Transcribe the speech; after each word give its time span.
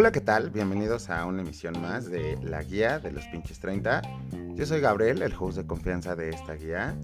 Hola, 0.00 0.12
¿qué 0.12 0.20
tal? 0.20 0.50
Bienvenidos 0.50 1.10
a 1.10 1.26
una 1.26 1.42
emisión 1.42 1.82
más 1.82 2.08
de 2.08 2.38
La 2.40 2.62
Guía 2.62 3.00
de 3.00 3.10
los 3.10 3.26
Pinches 3.26 3.58
30. 3.58 4.00
Yo 4.54 4.64
soy 4.64 4.80
Gabriel, 4.80 5.22
el 5.22 5.34
host 5.36 5.58
de 5.58 5.66
confianza 5.66 6.14
de 6.14 6.28
esta 6.28 6.52
guía. 6.54 6.96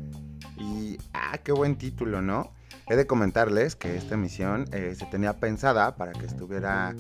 Y, 0.57 0.97
ah, 1.13 1.39
qué 1.39 1.51
buen 1.51 1.75
título, 1.75 2.23
¿no? 2.23 2.53
He 2.87 2.95
de 2.95 3.05
comentarles 3.05 3.75
que 3.75 3.97
esta 3.97 4.15
emisión 4.15 4.67
eh, 4.71 4.95
se 4.97 5.07
tenía 5.07 5.41
pensada 5.41 5.97
para 5.97 6.13
que 6.13 6.25
estuviera 6.25 6.95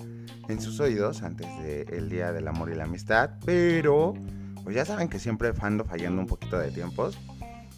en 0.49 0.61
sus 0.61 0.81
oídos 0.81 1.23
antes 1.23 1.47
del 1.61 2.09
Día 2.09 2.33
del 2.33 2.49
Amor 2.49 2.73
y 2.73 2.75
la 2.75 2.85
Amistad, 2.85 3.31
pero 3.47 4.15
pues 4.65 4.75
ya 4.75 4.85
saben 4.85 5.09
que 5.09 5.21
siempre 5.21 5.53
ando 5.61 5.85
fallando 5.85 6.21
un 6.21 6.27
poquito 6.27 6.59
de 6.59 6.73
tiempos. 6.73 7.17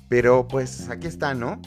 Pero 0.09 0.49
pues 0.49 0.89
aquí 0.89 1.07
está, 1.07 1.35
¿no? 1.35 1.61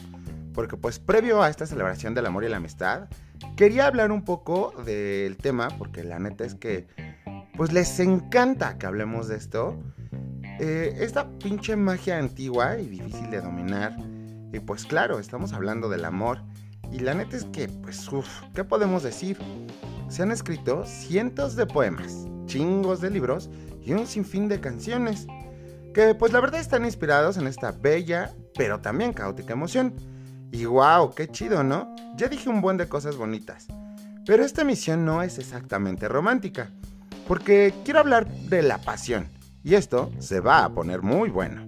Porque 0.60 0.76
pues 0.76 0.98
previo 0.98 1.42
a 1.42 1.48
esta 1.48 1.64
celebración 1.64 2.12
del 2.12 2.26
amor 2.26 2.44
y 2.44 2.50
la 2.50 2.58
amistad, 2.58 3.08
quería 3.56 3.86
hablar 3.86 4.12
un 4.12 4.26
poco 4.26 4.74
del 4.84 5.38
tema, 5.38 5.68
porque 5.78 6.04
la 6.04 6.18
neta 6.18 6.44
es 6.44 6.54
que 6.54 6.86
pues 7.56 7.72
les 7.72 7.98
encanta 7.98 8.76
que 8.76 8.84
hablemos 8.84 9.26
de 9.26 9.36
esto. 9.38 9.82
Eh, 10.58 10.98
esta 11.00 11.30
pinche 11.38 11.76
magia 11.76 12.18
antigua 12.18 12.78
y 12.78 12.88
difícil 12.88 13.30
de 13.30 13.40
dominar. 13.40 13.96
Y 14.52 14.60
pues 14.60 14.84
claro, 14.84 15.18
estamos 15.18 15.54
hablando 15.54 15.88
del 15.88 16.04
amor. 16.04 16.42
Y 16.92 16.98
la 16.98 17.14
neta 17.14 17.38
es 17.38 17.44
que, 17.46 17.66
pues, 17.68 18.06
uff, 18.12 18.28
¿qué 18.54 18.62
podemos 18.62 19.02
decir? 19.02 19.38
Se 20.10 20.22
han 20.22 20.30
escrito 20.30 20.84
cientos 20.84 21.56
de 21.56 21.64
poemas, 21.64 22.26
chingos 22.44 23.00
de 23.00 23.08
libros 23.08 23.48
y 23.82 23.94
un 23.94 24.06
sinfín 24.06 24.46
de 24.46 24.60
canciones. 24.60 25.26
Que 25.94 26.14
pues 26.14 26.34
la 26.34 26.40
verdad 26.40 26.60
están 26.60 26.84
inspirados 26.84 27.38
en 27.38 27.46
esta 27.46 27.72
bella, 27.72 28.34
pero 28.58 28.82
también 28.82 29.14
caótica 29.14 29.54
emoción. 29.54 30.09
Y 30.52 30.64
wow, 30.64 31.14
qué 31.14 31.28
chido, 31.28 31.62
¿no? 31.62 31.94
Ya 32.16 32.28
dije 32.28 32.48
un 32.48 32.60
buen 32.60 32.76
de 32.76 32.88
cosas 32.88 33.16
bonitas. 33.16 33.66
Pero 34.26 34.44
esta 34.44 34.64
misión 34.64 35.04
no 35.04 35.22
es 35.22 35.38
exactamente 35.38 36.08
romántica, 36.08 36.70
porque 37.26 37.74
quiero 37.84 38.00
hablar 38.00 38.28
de 38.28 38.62
la 38.62 38.78
pasión, 38.78 39.28
y 39.64 39.74
esto 39.74 40.10
se 40.18 40.40
va 40.40 40.64
a 40.64 40.74
poner 40.74 41.02
muy 41.02 41.30
bueno. 41.30 41.64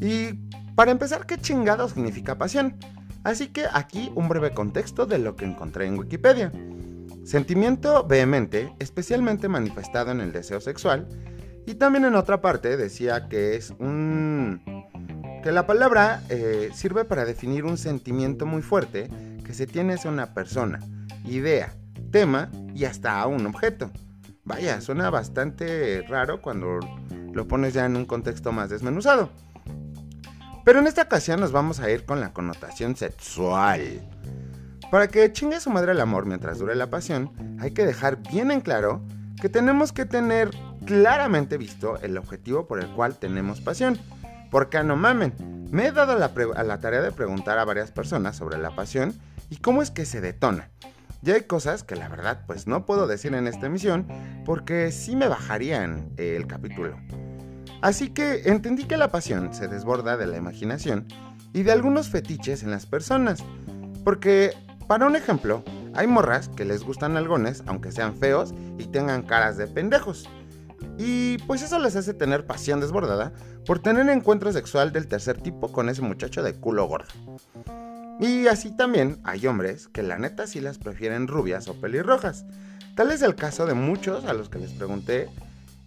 Y 0.00 0.34
para 0.74 0.90
empezar, 0.90 1.26
¿qué 1.26 1.38
chingado 1.38 1.88
significa 1.88 2.38
pasión? 2.38 2.76
Así 3.24 3.48
que 3.48 3.64
aquí 3.72 4.10
un 4.14 4.28
breve 4.28 4.52
contexto 4.52 5.06
de 5.06 5.18
lo 5.18 5.36
que 5.36 5.44
encontré 5.44 5.86
en 5.86 5.98
Wikipedia. 5.98 6.52
Sentimiento 7.24 8.04
vehemente, 8.04 8.72
especialmente 8.80 9.48
manifestado 9.48 10.10
en 10.10 10.20
el 10.20 10.32
deseo 10.32 10.60
sexual, 10.60 11.08
y 11.66 11.74
también 11.74 12.04
en 12.04 12.16
otra 12.16 12.40
parte 12.40 12.76
decía 12.76 13.28
que 13.28 13.54
es 13.54 13.70
un 13.78 14.60
que 15.42 15.52
la 15.52 15.66
palabra 15.66 16.22
eh, 16.28 16.70
sirve 16.72 17.04
para 17.04 17.24
definir 17.24 17.64
un 17.64 17.76
sentimiento 17.76 18.46
muy 18.46 18.62
fuerte 18.62 19.10
que 19.44 19.54
se 19.54 19.66
tiene 19.66 19.94
hacia 19.94 20.10
una 20.10 20.34
persona, 20.34 20.78
idea, 21.24 21.74
tema 22.12 22.50
y 22.74 22.84
hasta 22.84 23.20
a 23.20 23.26
un 23.26 23.44
objeto. 23.46 23.90
Vaya, 24.44 24.80
suena 24.80 25.10
bastante 25.10 26.02
raro 26.08 26.40
cuando 26.40 26.78
lo 27.32 27.48
pones 27.48 27.74
ya 27.74 27.86
en 27.86 27.96
un 27.96 28.06
contexto 28.06 28.52
más 28.52 28.70
desmenuzado. 28.70 29.30
Pero 30.64 30.78
en 30.78 30.86
esta 30.86 31.02
ocasión 31.02 31.40
nos 31.40 31.50
vamos 31.50 31.80
a 31.80 31.90
ir 31.90 32.04
con 32.04 32.20
la 32.20 32.32
connotación 32.32 32.94
sexual. 32.94 34.00
Para 34.92 35.08
que 35.08 35.32
chingue 35.32 35.58
su 35.58 35.70
madre 35.70 35.92
el 35.92 36.00
amor 36.00 36.24
mientras 36.24 36.58
dure 36.58 36.76
la 36.76 36.90
pasión, 36.90 37.32
hay 37.60 37.72
que 37.72 37.84
dejar 37.84 38.18
bien 38.30 38.52
en 38.52 38.60
claro 38.60 39.02
que 39.40 39.48
tenemos 39.48 39.92
que 39.92 40.04
tener 40.04 40.50
claramente 40.86 41.56
visto 41.56 41.98
el 42.00 42.16
objetivo 42.16 42.68
por 42.68 42.78
el 42.78 42.88
cual 42.90 43.16
tenemos 43.16 43.60
pasión 43.60 43.98
porque 44.52 44.84
no 44.84 44.96
mamen, 44.96 45.32
me 45.72 45.86
he 45.86 45.92
dado 45.92 46.16
la 46.18 46.30
a 46.56 46.62
la 46.62 46.78
tarea 46.78 47.00
de 47.00 47.10
preguntar 47.10 47.58
a 47.58 47.64
varias 47.64 47.90
personas 47.90 48.36
sobre 48.36 48.58
la 48.58 48.76
pasión 48.76 49.14
y 49.48 49.56
cómo 49.56 49.80
es 49.80 49.90
que 49.90 50.04
se 50.04 50.20
detona. 50.20 50.68
Y 51.24 51.30
hay 51.30 51.42
cosas 51.44 51.84
que 51.84 51.96
la 51.96 52.08
verdad 52.08 52.42
pues 52.46 52.66
no 52.66 52.84
puedo 52.84 53.06
decir 53.06 53.34
en 53.34 53.46
esta 53.48 53.66
emisión 53.66 54.06
porque 54.44 54.92
sí 54.92 55.16
me 55.16 55.26
bajarían 55.26 56.10
el 56.18 56.46
capítulo. 56.46 56.98
Así 57.80 58.10
que 58.10 58.42
entendí 58.44 58.84
que 58.84 58.98
la 58.98 59.10
pasión 59.10 59.54
se 59.54 59.68
desborda 59.68 60.18
de 60.18 60.26
la 60.26 60.36
imaginación 60.36 61.06
y 61.54 61.62
de 61.62 61.72
algunos 61.72 62.10
fetiches 62.10 62.62
en 62.62 62.70
las 62.70 62.84
personas. 62.84 63.42
Porque, 64.04 64.52
para 64.86 65.06
un 65.06 65.16
ejemplo, 65.16 65.64
hay 65.94 66.06
morras 66.06 66.50
que 66.50 66.66
les 66.66 66.84
gustan 66.84 67.16
algones 67.16 67.62
aunque 67.66 67.90
sean 67.90 68.16
feos 68.16 68.52
y 68.78 68.84
tengan 68.84 69.22
caras 69.22 69.56
de 69.56 69.66
pendejos. 69.66 70.28
Y 70.98 71.38
pues 71.46 71.62
eso 71.62 71.78
les 71.78 71.96
hace 71.96 72.14
tener 72.14 72.46
pasión 72.46 72.80
desbordada 72.80 73.32
por 73.66 73.80
tener 73.80 74.08
encuentro 74.08 74.52
sexual 74.52 74.92
del 74.92 75.08
tercer 75.08 75.40
tipo 75.40 75.72
con 75.72 75.88
ese 75.88 76.02
muchacho 76.02 76.42
de 76.42 76.54
culo 76.54 76.86
gordo. 76.86 77.08
Y 78.20 78.46
así 78.46 78.70
también 78.70 79.18
hay 79.24 79.46
hombres 79.46 79.88
que 79.88 80.02
la 80.02 80.18
neta 80.18 80.46
sí 80.46 80.60
las 80.60 80.78
prefieren 80.78 81.28
rubias 81.28 81.66
o 81.68 81.80
pelirrojas. 81.80 82.44
Tal 82.94 83.10
es 83.10 83.22
el 83.22 83.34
caso 83.34 83.66
de 83.66 83.74
muchos 83.74 84.26
a 84.26 84.34
los 84.34 84.48
que 84.48 84.58
les 84.58 84.72
pregunté 84.72 85.28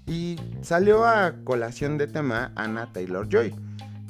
y 0.08 0.38
salió 0.62 1.06
a 1.06 1.34
colación 1.44 1.98
de 1.98 2.08
tema 2.08 2.52
Anna 2.56 2.92
Taylor 2.92 3.28
Joy. 3.30 3.56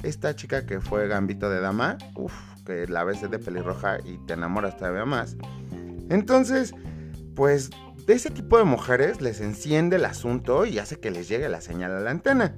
Esta 0.02 0.34
chica 0.34 0.66
que 0.66 0.80
fue 0.80 1.08
gambito 1.08 1.50
de 1.50 1.60
dama, 1.60 1.98
uff, 2.14 2.34
que 2.64 2.86
la 2.86 3.04
ves 3.04 3.20
de 3.22 3.38
pelirroja 3.38 3.98
y 4.04 4.18
te 4.26 4.34
enamoras 4.34 4.76
todavía 4.76 5.04
más. 5.04 5.36
Entonces, 6.08 6.74
pues 7.34 7.70
de 8.06 8.14
ese 8.14 8.30
tipo 8.30 8.56
de 8.56 8.64
mujeres 8.64 9.20
les 9.20 9.40
enciende 9.40 9.96
el 9.96 10.04
asunto 10.04 10.64
y 10.64 10.78
hace 10.78 11.00
que 11.00 11.10
les 11.10 11.28
llegue 11.28 11.48
la 11.48 11.60
señal 11.60 11.92
a 11.92 12.00
la 12.00 12.10
antena. 12.10 12.54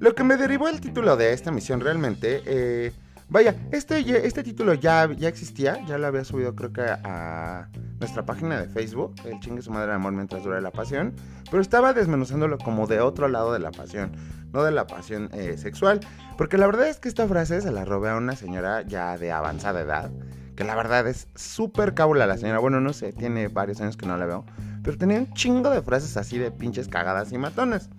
Lo 0.00 0.14
que 0.14 0.24
me 0.24 0.36
derivó 0.36 0.68
el 0.68 0.80
título 0.80 1.16
de 1.16 1.32
esta 1.32 1.52
misión 1.52 1.80
realmente, 1.80 2.42
eh, 2.44 2.92
vaya, 3.28 3.54
este, 3.70 4.26
este 4.26 4.42
título 4.42 4.74
ya, 4.74 5.10
ya 5.16 5.28
existía, 5.28 5.78
ya 5.86 5.98
lo 5.98 6.08
había 6.08 6.24
subido 6.24 6.54
creo 6.54 6.72
que 6.72 6.82
a 6.82 7.68
nuestra 8.00 8.26
página 8.26 8.60
de 8.60 8.68
Facebook, 8.68 9.14
el 9.24 9.40
chingue 9.40 9.62
su 9.62 9.70
madre 9.70 9.88
de 9.88 9.94
amor 9.94 10.12
mientras 10.12 10.42
dura 10.42 10.60
la 10.60 10.72
pasión, 10.72 11.14
pero 11.50 11.62
estaba 11.62 11.92
desmenuzándolo 11.92 12.58
como 12.58 12.86
de 12.86 13.00
otro 13.00 13.28
lado 13.28 13.52
de 13.52 13.60
la 13.60 13.70
pasión, 13.70 14.12
no 14.52 14.64
de 14.64 14.72
la 14.72 14.86
pasión 14.86 15.30
eh, 15.32 15.56
sexual, 15.56 16.00
porque 16.36 16.58
la 16.58 16.66
verdad 16.66 16.88
es 16.88 16.98
que 16.98 17.08
esta 17.08 17.26
frase 17.26 17.60
se 17.60 17.70
la 17.70 17.84
robé 17.84 18.10
a 18.10 18.16
una 18.16 18.36
señora 18.36 18.82
ya 18.82 19.16
de 19.16 19.32
avanzada 19.32 19.80
edad, 19.80 20.10
que 20.56 20.64
la 20.64 20.74
verdad 20.74 21.06
es 21.06 21.28
súper 21.34 21.94
cábula 21.94 22.26
la 22.26 22.38
señora. 22.38 22.58
Bueno, 22.58 22.80
no 22.80 22.92
sé, 22.92 23.12
tiene 23.12 23.48
varios 23.48 23.80
años 23.80 23.96
que 23.96 24.06
no 24.06 24.16
la 24.16 24.26
veo. 24.26 24.44
Pero 24.82 24.96
tenía 24.96 25.18
un 25.18 25.32
chingo 25.34 25.70
de 25.70 25.82
frases 25.82 26.16
así 26.16 26.38
de 26.38 26.50
pinches 26.50 26.88
cagadas 26.88 27.30
y 27.32 27.38
matonas. 27.38 27.90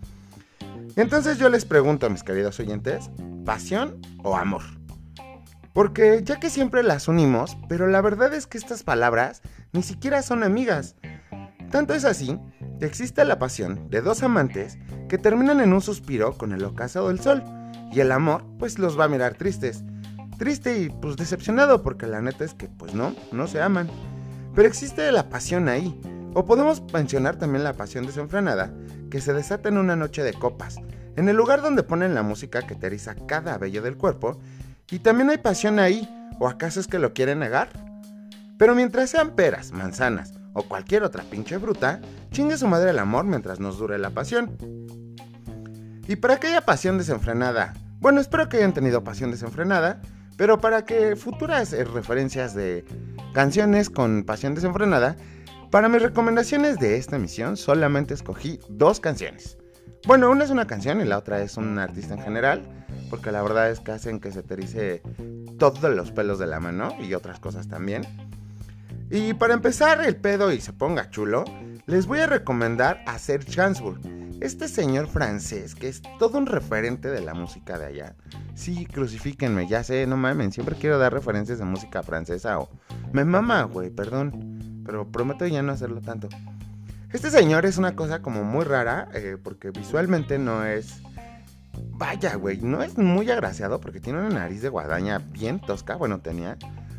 Entonces 0.96 1.38
yo 1.38 1.50
les 1.50 1.66
pregunto 1.66 2.08
a 2.08 2.10
mis 2.10 2.24
queridos 2.24 2.60
oyentes, 2.60 3.12
¿pasión 3.46 4.02
o 4.24 4.36
amor? 4.36 4.64
Porque 5.74 6.22
ya 6.24 6.40
que 6.40 6.50
siempre 6.50 6.82
las 6.82 7.08
unimos, 7.08 7.56
pero 7.70 7.86
la 7.86 8.02
verdad 8.02 8.34
es 8.34 8.48
que 8.48 8.58
estas 8.58 8.82
palabras 8.82 9.44
ni 9.74 9.84
siquiera 9.84 10.24
son 10.24 10.42
amigas. 10.44 10.96
Tanto 11.70 11.94
es 11.94 12.04
así 12.04 12.40
que 12.80 12.88
existe 12.88 13.24
la 13.26 13.38
pasión 13.38 13.90
de 13.92 14.02
dos 14.02 14.24
amantes 14.24 14.80
que 15.08 15.20
terminan 15.20 15.62
en 15.62 15.74
un 15.74 15.82
suspiro 15.82 16.36
con 16.36 16.52
el 16.52 16.64
ocaso 16.64 17.08
del 17.10 17.20
sol, 17.20 17.44
y 17.92 18.00
el 18.00 18.12
amor 18.12 18.44
pues 18.58 18.80
los 18.80 19.00
va 19.00 19.06
a 19.06 19.10
mirar 19.10 19.36
tristes 19.36 19.84
triste 20.38 20.80
y 20.80 20.90
pues 20.90 21.18
decepcionado 21.18 21.84
porque 21.84 22.08
la 22.08 22.22
neta 22.22 22.46
es 22.46 22.54
que 22.54 22.68
pues 22.68 22.94
no, 22.94 23.16
no 23.32 23.48
se 23.48 23.62
aman. 23.62 23.90
Pero 24.56 24.68
existe 24.68 25.12
la 25.12 25.30
pasión 25.30 25.70
ahí. 25.70 26.00
O 26.34 26.46
podemos 26.46 26.84
mencionar 26.94 27.38
también 27.38 27.64
la 27.64 27.74
pasión 27.74 28.06
desenfrenada 28.06 28.72
que 29.10 29.22
se 29.22 29.34
desata 29.34 29.70
en 29.70 29.78
una 29.78 29.96
noche 29.96 30.24
de 30.24 30.34
copas, 30.34 30.78
en 31.16 31.30
el 31.30 31.36
lugar 31.36 31.62
donde 31.62 31.84
ponen 31.84 32.14
la 32.14 32.22
música 32.22 32.62
que 32.62 32.76
te 32.76 32.96
cada 33.26 33.58
vello 33.58 33.82
del 33.82 33.98
cuerpo. 33.98 34.40
Y 34.92 35.00
también 35.00 35.30
hay 35.30 35.40
pasión 35.40 35.80
ahí, 35.80 36.08
¿o 36.40 36.48
acaso 36.48 36.80
es 36.80 36.88
que 36.88 37.00
lo 37.00 37.14
quieren 37.14 37.40
negar? 37.40 37.70
Pero 38.58 38.76
mientras 38.76 39.10
sean 39.10 39.32
peras, 39.32 39.72
manzanas 39.72 40.34
o 40.54 40.64
cualquier 40.64 41.04
otra 41.04 41.24
pinche 41.24 41.60
fruta, 41.60 42.02
chingue 42.32 42.58
su 42.58 42.68
madre 42.68 42.90
el 42.90 43.00
amor 43.00 43.26
mientras 43.26 43.60
nos 43.60 43.78
dure 43.78 44.00
la 44.00 44.10
pasión. 44.10 44.58
Y 46.08 46.16
para 46.16 46.36
aquella 46.36 46.62
pasión 46.62 46.98
desenfrenada, 46.98 47.74
bueno, 48.00 48.22
espero 48.22 48.50
que 48.50 48.58
hayan 48.58 48.74
tenido 48.74 49.04
pasión 49.04 49.30
desenfrenada, 49.30 50.02
pero 50.38 50.60
para 50.60 50.86
que 50.86 51.16
futuras 51.16 51.74
eh, 51.74 51.84
referencias 51.84 52.54
de 52.54 52.86
canciones 53.34 53.90
con 53.90 54.24
pasión 54.24 54.56
desenfrenada, 54.56 55.18
para 55.72 55.90
mis 55.90 56.02
recomendaciones 56.02 56.80
de 56.80 56.96
esta 56.96 57.18
emisión 57.18 57.58
solamente 57.58 58.14
escogí 58.14 58.60
dos 58.70 59.02
canciones. 59.02 59.58
Bueno, 60.06 60.32
una 60.32 60.46
es 60.46 60.52
una 60.52 60.68
canción 60.68 61.02
y 61.02 61.06
la 61.06 61.18
otra 61.18 61.42
es 61.42 61.58
un 61.58 61.78
artista 61.80 62.14
en 62.14 62.22
general, 62.22 62.62
porque 63.10 63.32
la 63.32 63.42
verdad 63.42 63.70
es 63.70 63.82
que 63.82 63.92
hacen 63.92 64.22
que 64.22 64.32
se 64.32 64.44
te 64.44 65.02
todos 65.58 65.94
los 65.94 66.12
pelos 66.12 66.40
de 66.40 66.48
la 66.48 66.60
mano 66.60 66.96
y 67.02 67.14
otras 67.14 67.40
cosas 67.40 67.68
también. 67.68 68.04
Y 69.10 69.34
para 69.34 69.54
empezar 69.54 70.06
el 70.06 70.16
pedo 70.16 70.52
y 70.52 70.62
se 70.62 70.72
ponga 70.72 71.10
chulo, 71.10 71.44
les 71.86 72.06
voy 72.06 72.20
a 72.20 72.28
recomendar 72.28 73.04
a 73.06 73.18
Serge 73.18 73.56
Gainsbourg, 73.56 74.00
este 74.42 74.68
señor 74.68 75.08
francés 75.08 75.76
que 75.76 75.88
es 75.88 76.02
todo 76.20 76.38
un 76.38 76.46
referente 76.46 77.10
de 77.10 77.22
la 77.22 77.34
música 77.34 77.78
de 77.78 77.86
allá. 77.86 78.16
Sí, 78.56 78.86
crucifíquenme, 78.86 79.68
ya 79.68 79.84
sé, 79.84 80.08
no 80.08 80.18
mamen, 80.18 80.52
siempre 80.52 80.76
quiero 80.76 80.98
dar 80.98 81.14
referencias 81.14 81.60
de 81.60 81.66
música 81.66 82.04
francesa 82.04 82.60
o... 82.60 82.70
Me 83.12 83.26
mama, 83.26 83.64
güey, 83.64 83.90
perdón, 83.90 84.84
pero 84.86 85.10
prometo 85.12 85.46
ya 85.48 85.62
no 85.62 85.72
hacerlo 85.72 86.02
tanto. 86.02 86.30
Este 87.14 87.32
señor 87.32 87.66
es 87.66 87.78
una 87.78 87.96
cosa 87.96 88.22
como 88.22 88.44
muy 88.44 88.66
rara, 88.66 89.08
eh, 89.14 89.38
porque 89.42 89.72
visualmente 89.72 90.38
no 90.40 90.66
es... 90.66 91.02
Vaya, 91.92 92.36
güey, 92.36 92.60
no 92.62 92.84
es 92.84 92.98
muy 92.98 93.30
agraciado 93.32 93.80
porque 93.80 94.00
tiene 94.00 94.20
una 94.20 94.30
nariz 94.30 94.62
de 94.62 94.70
guadaña 94.70 95.20
bien 95.20 95.60
tosca, 95.60 95.96
bueno, 95.96 96.20
tenía. 96.20 96.58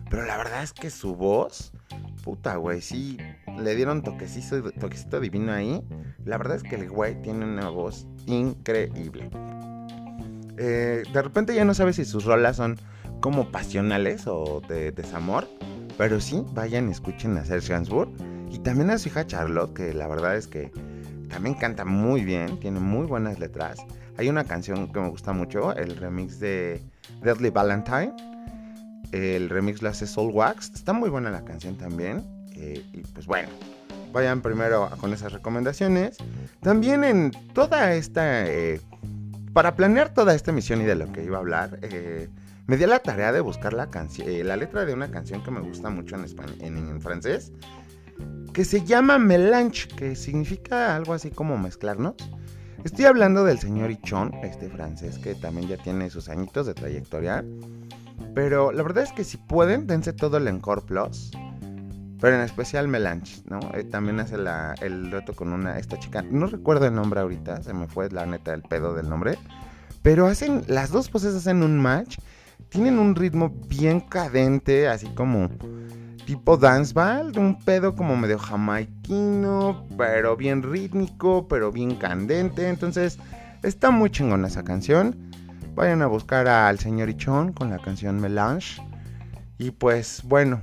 Pero 0.08 0.24
la 0.24 0.36
verdad 0.36 0.62
es 0.62 0.72
que 0.72 0.90
su 0.90 1.14
voz, 1.14 1.72
puta, 2.24 2.56
güey, 2.56 2.80
sí, 2.80 3.18
le 3.62 3.74
dieron 3.74 4.02
toquecito, 4.02 4.70
toquecito 4.72 5.20
divino 5.20 5.52
ahí. 5.52 5.82
La 6.24 6.38
verdad 6.38 6.56
es 6.56 6.62
que 6.62 6.76
el 6.76 6.88
güey 6.88 7.20
tiene 7.22 7.44
una 7.44 7.68
voz 7.68 8.06
increíble. 8.26 9.30
Eh, 10.56 11.02
de 11.12 11.22
repente 11.22 11.54
ya 11.54 11.64
no 11.64 11.74
sabes 11.74 11.96
si 11.96 12.04
sus 12.04 12.24
rolas 12.24 12.56
son 12.56 12.76
como 13.20 13.50
pasionales 13.50 14.26
o 14.26 14.60
de 14.68 14.92
desamor. 14.92 15.48
Pero 15.96 16.20
sí, 16.20 16.44
vayan 16.52 16.88
escuchen 16.88 17.36
a 17.36 17.44
Serge 17.44 17.72
Gainsbourg. 17.72 18.10
Y 18.50 18.60
también 18.60 18.90
a 18.90 18.98
su 18.98 19.08
hija 19.08 19.26
Charlotte, 19.26 19.74
que 19.74 19.92
la 19.92 20.06
verdad 20.06 20.36
es 20.36 20.46
que 20.46 20.70
también 21.28 21.54
canta 21.54 21.84
muy 21.84 22.24
bien, 22.24 22.58
tiene 22.60 22.80
muy 22.80 23.06
buenas 23.06 23.38
letras. 23.38 23.78
Hay 24.16 24.28
una 24.28 24.44
canción 24.44 24.90
que 24.92 25.00
me 25.00 25.08
gusta 25.10 25.32
mucho, 25.32 25.74
el 25.76 25.96
remix 25.96 26.40
de 26.40 26.82
Deadly 27.22 27.50
Valentine. 27.50 28.14
El 29.12 29.48
remix 29.48 29.80
lo 29.82 29.88
hace 29.88 30.06
Soul 30.06 30.32
Wax. 30.32 30.72
Está 30.74 30.92
muy 30.92 31.08
buena 31.10 31.30
la 31.30 31.44
canción 31.44 31.76
también. 31.76 32.37
Eh, 32.58 32.84
y 32.92 32.98
pues 32.98 33.26
bueno, 33.26 33.48
vayan 34.12 34.42
primero 34.42 34.90
con 35.00 35.12
esas 35.12 35.32
recomendaciones. 35.32 36.18
También 36.60 37.04
en 37.04 37.30
toda 37.54 37.94
esta... 37.94 38.46
Eh, 38.46 38.80
para 39.52 39.74
planear 39.74 40.12
toda 40.12 40.34
esta 40.34 40.50
emisión 40.50 40.82
y 40.82 40.84
de 40.84 40.94
lo 40.94 41.10
que 41.10 41.24
iba 41.24 41.38
a 41.38 41.40
hablar, 41.40 41.78
eh, 41.82 42.28
me 42.66 42.76
di 42.76 42.86
la 42.86 42.98
tarea 42.98 43.32
de 43.32 43.40
buscar 43.40 43.72
la, 43.72 43.88
la 44.44 44.56
letra 44.56 44.84
de 44.84 44.92
una 44.92 45.10
canción 45.10 45.42
que 45.42 45.50
me 45.50 45.60
gusta 45.60 45.88
mucho 45.90 46.16
en, 46.16 46.26
en, 46.60 46.76
en 46.76 47.00
francés, 47.00 47.52
que 48.52 48.64
se 48.64 48.84
llama 48.84 49.18
Melange, 49.18 49.88
que 49.88 50.14
significa 50.14 50.94
algo 50.94 51.14
así 51.14 51.30
como 51.30 51.56
mezclarnos. 51.56 52.14
Estoy 52.84 53.06
hablando 53.06 53.44
del 53.44 53.58
señor 53.58 53.90
Ichon, 53.90 54.32
este 54.44 54.68
francés 54.68 55.18
que 55.18 55.34
también 55.34 55.68
ya 55.68 55.76
tiene 55.78 56.10
sus 56.10 56.28
añitos 56.28 56.66
de 56.66 56.74
trayectoria. 56.74 57.44
Pero 58.34 58.70
la 58.70 58.82
verdad 58.82 59.04
es 59.04 59.12
que 59.12 59.24
si 59.24 59.36
pueden, 59.36 59.86
dense 59.86 60.12
todo 60.12 60.36
el 60.36 60.46
Encore 60.46 60.82
Plus. 60.82 61.32
Pero 62.20 62.36
en 62.36 62.42
especial 62.42 62.88
Melange, 62.88 63.42
¿no? 63.48 63.60
Eh, 63.74 63.84
también 63.84 64.18
hace 64.20 64.36
el 64.80 65.10
dueto 65.10 65.34
con 65.34 65.52
una, 65.52 65.78
esta 65.78 65.98
chica, 65.98 66.22
no 66.22 66.46
recuerdo 66.46 66.86
el 66.86 66.94
nombre 66.94 67.20
ahorita, 67.20 67.62
se 67.62 67.72
me 67.72 67.86
fue 67.86 68.10
la 68.10 68.26
neta 68.26 68.54
el 68.54 68.62
pedo 68.62 68.94
del 68.94 69.08
nombre. 69.08 69.38
Pero 70.02 70.26
hacen, 70.26 70.62
las 70.66 70.90
dos 70.90 71.08
poses 71.08 71.34
hacen 71.34 71.62
un 71.62 71.78
match, 71.78 72.18
tienen 72.70 72.98
un 72.98 73.14
ritmo 73.14 73.50
bien 73.68 74.00
cadente, 74.00 74.88
así 74.88 75.06
como 75.08 75.48
tipo 76.26 76.56
danceball, 76.56 77.32
un 77.38 77.58
pedo 77.58 77.94
como 77.94 78.16
medio 78.16 78.38
jamaiquino, 78.38 79.86
pero 79.96 80.36
bien 80.36 80.62
rítmico, 80.62 81.48
pero 81.48 81.72
bien 81.72 81.96
candente. 81.96 82.68
Entonces, 82.68 83.18
está 83.62 83.90
muy 83.90 84.10
chingona 84.10 84.48
esa 84.48 84.62
canción. 84.62 85.16
Vayan 85.74 86.02
a 86.02 86.06
buscar 86.06 86.46
al 86.48 86.78
señor 86.78 87.08
Ichon 87.08 87.52
con 87.52 87.70
la 87.70 87.78
canción 87.78 88.20
Melange. 88.20 88.82
Y 89.56 89.70
pues 89.70 90.22
bueno, 90.24 90.62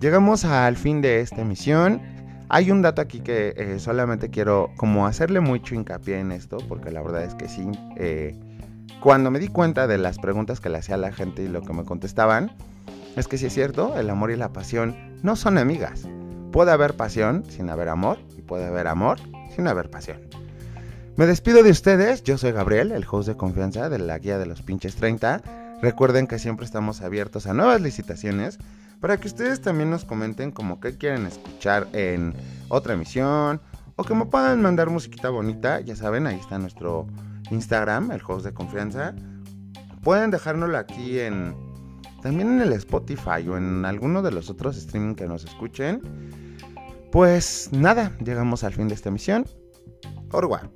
Llegamos 0.00 0.44
al 0.44 0.76
fin 0.76 1.00
de 1.00 1.20
esta 1.20 1.40
emisión. 1.40 2.00
Hay 2.48 2.70
un 2.70 2.82
dato 2.82 3.02
aquí 3.02 3.18
que 3.18 3.54
eh, 3.56 3.80
solamente 3.80 4.30
quiero 4.30 4.70
como 4.76 5.08
hacerle 5.08 5.40
mucho 5.40 5.74
hincapié 5.74 6.20
en 6.20 6.30
esto, 6.30 6.58
porque 6.68 6.92
la 6.92 7.02
verdad 7.02 7.24
es 7.24 7.34
que 7.34 7.48
sí, 7.48 7.68
eh, 7.96 8.38
cuando 9.00 9.32
me 9.32 9.40
di 9.40 9.48
cuenta 9.48 9.88
de 9.88 9.98
las 9.98 10.18
preguntas 10.18 10.60
que 10.60 10.68
le 10.68 10.78
hacía 10.78 10.94
a 10.94 10.98
la 10.98 11.12
gente 11.12 11.42
y 11.42 11.48
lo 11.48 11.62
que 11.62 11.72
me 11.72 11.84
contestaban, 11.84 12.52
es 13.16 13.26
que 13.26 13.38
sí 13.38 13.46
es 13.46 13.54
cierto, 13.54 13.98
el 13.98 14.08
amor 14.08 14.30
y 14.30 14.36
la 14.36 14.52
pasión 14.52 14.96
no 15.24 15.34
son 15.34 15.58
amigas. 15.58 16.08
Puede 16.52 16.70
haber 16.70 16.94
pasión 16.94 17.44
sin 17.48 17.68
haber 17.68 17.88
amor 17.88 18.18
y 18.38 18.42
puede 18.42 18.66
haber 18.66 18.86
amor 18.86 19.18
sin 19.54 19.66
haber 19.66 19.90
pasión. 19.90 20.20
Me 21.16 21.26
despido 21.26 21.64
de 21.64 21.70
ustedes, 21.70 22.22
yo 22.22 22.38
soy 22.38 22.52
Gabriel, 22.52 22.92
el 22.92 23.04
host 23.10 23.28
de 23.28 23.36
confianza 23.36 23.88
de 23.88 23.98
la 23.98 24.16
guía 24.18 24.38
de 24.38 24.46
los 24.46 24.62
pinches 24.62 24.94
30. 24.94 25.42
Recuerden 25.82 26.28
que 26.28 26.38
siempre 26.38 26.64
estamos 26.64 27.02
abiertos 27.02 27.48
a 27.48 27.54
nuevas 27.54 27.80
licitaciones 27.80 28.60
para 29.00 29.16
que 29.16 29.28
ustedes 29.28 29.60
también 29.60 29.90
nos 29.90 30.04
comenten 30.04 30.50
como 30.50 30.80
que 30.80 30.96
quieren 30.96 31.26
escuchar 31.26 31.88
en 31.92 32.34
otra 32.68 32.94
emisión 32.94 33.60
o 33.96 34.04
que 34.04 34.14
me 34.14 34.26
puedan 34.26 34.62
mandar 34.62 34.90
musiquita 34.90 35.30
bonita, 35.30 35.80
ya 35.80 35.96
saben, 35.96 36.26
ahí 36.26 36.38
está 36.38 36.58
nuestro 36.58 37.06
Instagram, 37.50 38.10
el 38.12 38.20
host 38.26 38.44
de 38.44 38.54
confianza. 38.54 39.14
Pueden 40.02 40.30
dejárnoslo 40.30 40.78
aquí 40.78 41.18
en 41.18 41.54
también 42.22 42.48
en 42.52 42.60
el 42.60 42.72
Spotify 42.72 43.48
o 43.48 43.56
en 43.56 43.84
alguno 43.84 44.22
de 44.22 44.32
los 44.32 44.50
otros 44.50 44.76
streaming 44.76 45.14
que 45.14 45.26
nos 45.26 45.44
escuchen. 45.44 46.02
Pues 47.12 47.70
nada, 47.72 48.12
llegamos 48.24 48.64
al 48.64 48.72
fin 48.72 48.88
de 48.88 48.94
esta 48.94 49.08
emisión. 49.08 49.46
Orwa. 50.32 50.70